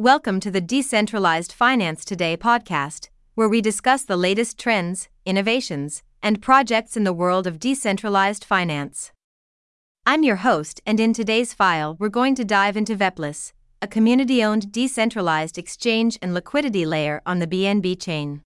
Welcome 0.00 0.40
to 0.40 0.50
the 0.50 0.62
Decentralized 0.62 1.52
Finance 1.52 2.06
Today 2.06 2.34
podcast, 2.34 3.10
where 3.34 3.50
we 3.50 3.60
discuss 3.60 4.02
the 4.02 4.16
latest 4.16 4.58
trends, 4.58 5.10
innovations, 5.26 6.02
and 6.22 6.40
projects 6.40 6.96
in 6.96 7.04
the 7.04 7.12
world 7.12 7.46
of 7.46 7.58
decentralized 7.58 8.42
finance. 8.42 9.12
I'm 10.06 10.22
your 10.22 10.36
host, 10.36 10.80
and 10.86 10.98
in 10.98 11.12
today's 11.12 11.52
file, 11.52 11.96
we're 11.98 12.08
going 12.08 12.34
to 12.36 12.46
dive 12.46 12.78
into 12.78 12.96
Veplus, 12.96 13.52
a 13.82 13.86
community 13.86 14.42
owned 14.42 14.72
decentralized 14.72 15.58
exchange 15.58 16.18
and 16.22 16.32
liquidity 16.32 16.86
layer 16.86 17.20
on 17.26 17.38
the 17.38 17.46
BNB 17.46 18.00
chain. 18.00 18.40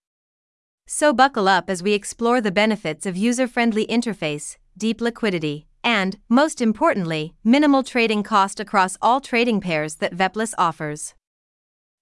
So, 0.89 1.13
buckle 1.13 1.47
up 1.47 1.71
as 1.71 1.85
we 1.85 1.93
explore 1.93 2.41
the 2.41 2.51
benefits 2.51 3.07
of 3.07 3.17
user 3.17 3.47
friendly 3.47 3.87
interface, 3.87 4.57
deep 4.77 5.01
liquidity, 5.01 5.69
and, 5.85 6.19
most 6.29 6.61
importantly, 6.61 7.33
minimal 7.45 7.85
trading 7.85 8.25
cost 8.25 8.59
across 8.59 8.97
all 9.01 9.21
trading 9.21 9.61
pairs 9.61 9.95
that 9.97 10.17
Veplus 10.17 10.53
offers. 10.59 11.15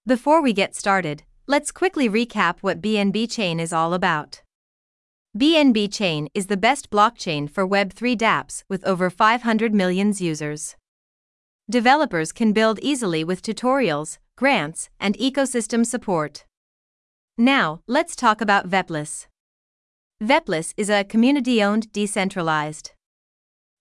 Before 0.05 0.41
we 0.41 0.51
get 0.51 0.75
started, 0.75 1.23
let's 1.47 1.71
quickly 1.71 2.09
recap 2.09 2.57
what 2.59 2.81
BNB 2.81 3.31
Chain 3.31 3.57
is 3.57 3.71
all 3.71 3.93
about. 3.93 4.41
BNB 5.37 5.93
Chain 5.93 6.27
is 6.33 6.47
the 6.47 6.57
best 6.57 6.89
blockchain 6.89 7.49
for 7.49 7.65
Web3 7.65 8.17
dApps 8.17 8.65
with 8.67 8.83
over 8.83 9.09
500 9.09 9.73
million 9.73 10.13
users. 10.17 10.75
Developers 11.69 12.33
can 12.33 12.51
build 12.51 12.79
easily 12.81 13.23
with 13.23 13.41
tutorials, 13.41 14.17
grants, 14.35 14.89
and 14.99 15.17
ecosystem 15.19 15.85
support. 15.85 16.43
Now, 17.37 17.79
let's 17.87 18.13
talk 18.13 18.41
about 18.41 18.69
Veplus. 18.69 19.27
Veplus 20.21 20.73
is 20.75 20.89
a 20.89 21.05
community 21.05 21.63
owned 21.63 21.93
decentralized 21.93 22.91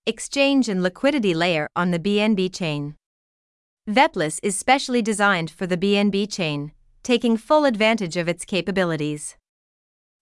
exchange 0.06 0.68
and 0.68 0.84
liquidity 0.84 1.34
layer 1.34 1.66
on 1.74 1.90
the 1.90 1.98
BNB 1.98 2.54
chain. 2.54 2.94
Veplus 3.90 4.38
is 4.44 4.56
specially 4.56 5.02
designed 5.02 5.50
for 5.50 5.66
the 5.66 5.76
BNB 5.76 6.30
chain, 6.32 6.70
taking 7.02 7.36
full 7.36 7.64
advantage 7.64 8.16
of 8.16 8.28
its 8.28 8.44
capabilities. 8.44 9.36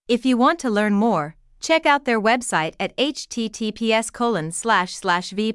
If 0.07 0.25
you 0.25 0.35
want 0.35 0.57
to 0.59 0.69
learn 0.69 0.95
more, 0.95 1.35
check 1.59 1.85
out 1.85 2.05
their 2.05 2.19
website 2.19 2.73
at 2.79 2.97
https 2.97 4.11
v 5.35 5.53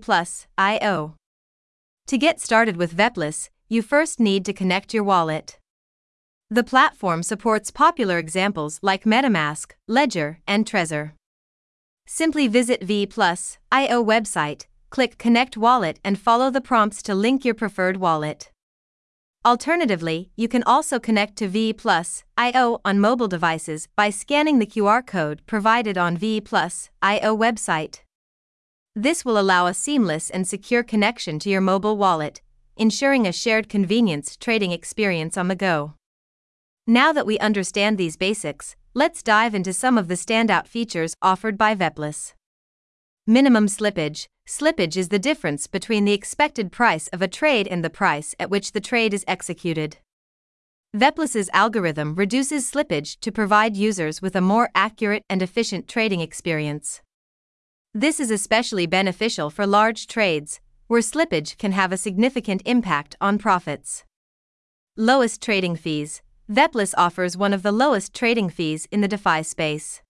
To 2.07 2.19
get 2.19 2.41
started 2.41 2.77
with 2.77 2.97
Veplus, 2.97 3.49
you 3.69 3.83
first 3.83 4.21
need 4.21 4.45
to 4.45 4.53
connect 4.53 4.95
your 4.95 5.03
wallet. 5.03 5.59
The 6.49 6.63
platform 6.63 7.25
supports 7.25 7.73
popular 7.73 8.19
examples 8.19 8.79
like 8.83 9.03
MetaMask, 9.03 9.73
Ledger, 9.89 10.39
and 10.47 10.65
Trezor. 10.65 11.15
Simply 12.07 12.47
visit 12.47 12.85
V 12.85 13.05
Plus 13.07 13.59
IO 13.73 14.01
website, 14.05 14.67
click 14.97 15.19
Connect 15.19 15.59
Wallet 15.59 16.01
and 16.03 16.19
follow 16.19 16.51
the 16.51 16.63
prompts 16.63 17.03
to 17.03 17.15
link 17.15 17.45
your 17.45 17.53
preferred 17.53 17.99
wallet. 17.99 18.51
Alternatively, 19.45 20.31
you 20.37 20.49
can 20.49 20.63
also 20.63 20.99
connect 20.99 21.37
to 21.37 21.49
V 21.49 21.75
Plus 21.75 22.25
IO 22.39 22.81
on 22.83 22.99
mobile 22.99 23.29
devices 23.29 23.89
by 23.95 24.09
scanning 24.09 24.59
the 24.59 24.65
QR 24.75 25.07
code 25.07 25.43
provided 25.47 25.99
on 25.99 26.17
V 26.17 26.41
Plus 26.41 26.89
IO 27.03 27.37
website. 27.37 28.01
This 28.95 29.23
will 29.23 29.39
allow 29.39 29.67
a 29.67 29.75
seamless 29.75 30.31
and 30.31 30.49
secure 30.49 30.83
connection 30.83 31.39
to 31.41 31.51
your 31.51 31.61
mobile 31.61 31.99
wallet, 31.99 32.41
ensuring 32.79 33.27
a 33.27 33.33
shared 33.33 33.69
convenience 33.69 34.35
trading 34.35 34.73
experience 34.73 35.37
on 35.37 35.49
the 35.49 35.55
go. 35.55 35.93
Now 36.87 37.13
that 37.13 37.27
we 37.27 37.39
understand 37.39 37.99
these 37.99 38.17
basics, 38.17 38.77
let's 38.95 39.23
dive 39.23 39.55
into 39.55 39.75
some 39.75 39.99
of 39.99 40.09
the 40.09 40.15
standout 40.15 40.67
features 40.67 41.15
offered 41.21 41.59
by 41.59 41.75
Veplus. 41.75 42.33
Minimum 43.29 43.67
slippage 43.67 44.29
Slippage 44.47 44.97
is 44.97 45.09
the 45.09 45.19
difference 45.19 45.67
between 45.67 46.05
the 46.05 46.13
expected 46.13 46.71
price 46.71 47.09
of 47.09 47.21
a 47.21 47.27
trade 47.27 47.67
and 47.67 47.85
the 47.85 47.91
price 47.91 48.37
at 48.39 48.51
which 48.51 48.71
the 48.71 48.81
trade 48.81 49.13
is 49.13 49.25
executed. 49.27 49.97
Veplus's 50.97 51.51
algorithm 51.53 52.15
reduces 52.15 52.71
slippage 52.71 53.19
to 53.19 53.33
provide 53.33 53.77
users 53.77 54.23
with 54.23 54.37
a 54.37 54.41
more 54.41 54.71
accurate 54.77 55.25
and 55.29 55.43
efficient 55.43 55.89
trading 55.89 56.21
experience. 56.21 57.03
This 57.93 58.21
is 58.21 58.31
especially 58.31 58.87
beneficial 58.87 59.51
for 59.51 59.67
large 59.67 60.07
trades, 60.07 60.61
where 60.87 61.01
slippage 61.01 61.59
can 61.59 61.73
have 61.73 61.91
a 61.91 61.97
significant 61.97 62.63
impact 62.65 63.17
on 63.21 63.39
profits. 63.39 64.05
Lowest 64.97 65.43
trading 65.43 65.75
fees 65.75 66.23
Veplus 66.49 66.95
offers 66.97 67.37
one 67.37 67.53
of 67.53 67.65
the 67.65 67.73
lowest 67.73 68.15
trading 68.15 68.51
fees 68.51 68.87
in 68.93 69.01
the 69.01 69.09
DeFi 69.09 69.43
space. 69.43 70.01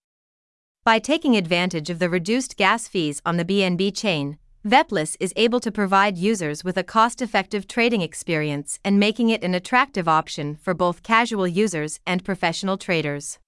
By 0.86 1.00
taking 1.00 1.36
advantage 1.36 1.90
of 1.90 1.98
the 1.98 2.08
reduced 2.08 2.56
gas 2.56 2.86
fees 2.86 3.20
on 3.26 3.38
the 3.38 3.44
BNB 3.44 3.92
chain, 3.92 4.38
Veplus 4.64 5.16
is 5.18 5.32
able 5.34 5.58
to 5.58 5.72
provide 5.72 6.16
users 6.16 6.62
with 6.62 6.76
a 6.76 6.84
cost 6.84 7.20
effective 7.20 7.66
trading 7.66 8.02
experience 8.02 8.78
and 8.84 9.00
making 9.00 9.30
it 9.30 9.42
an 9.42 9.52
attractive 9.52 10.06
option 10.06 10.54
for 10.54 10.74
both 10.74 11.02
casual 11.02 11.48
users 11.48 11.98
and 12.06 12.24
professional 12.24 12.78
traders. 12.78 13.40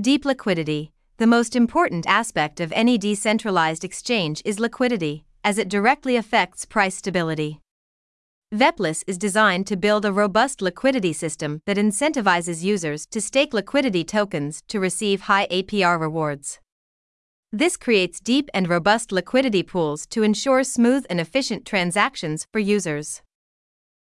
Deep 0.00 0.24
liquidity 0.24 0.90
The 1.18 1.28
most 1.28 1.54
important 1.54 2.08
aspect 2.08 2.58
of 2.58 2.72
any 2.72 2.98
decentralized 2.98 3.84
exchange 3.84 4.42
is 4.44 4.58
liquidity, 4.58 5.24
as 5.44 5.58
it 5.58 5.68
directly 5.68 6.16
affects 6.16 6.64
price 6.64 6.96
stability. 6.96 7.60
Veplus 8.52 9.02
is 9.06 9.16
designed 9.16 9.66
to 9.66 9.78
build 9.78 10.04
a 10.04 10.12
robust 10.12 10.60
liquidity 10.60 11.14
system 11.14 11.62
that 11.64 11.78
incentivizes 11.78 12.62
users 12.62 13.06
to 13.06 13.18
stake 13.18 13.54
liquidity 13.54 14.04
tokens 14.04 14.62
to 14.68 14.78
receive 14.78 15.22
high 15.22 15.46
APR 15.46 15.98
rewards. 15.98 16.60
This 17.50 17.78
creates 17.78 18.20
deep 18.20 18.50
and 18.52 18.68
robust 18.68 19.10
liquidity 19.10 19.62
pools 19.62 20.06
to 20.08 20.22
ensure 20.22 20.64
smooth 20.64 21.06
and 21.08 21.18
efficient 21.18 21.64
transactions 21.64 22.46
for 22.52 22.58
users. 22.58 23.22